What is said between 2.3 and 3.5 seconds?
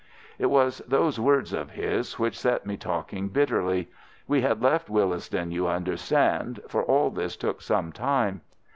set me talking